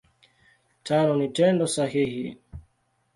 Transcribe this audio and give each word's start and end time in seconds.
Tano 0.85 1.11
ni 1.17 1.27
Tendo 1.37 1.65
sahihi. 1.75 2.27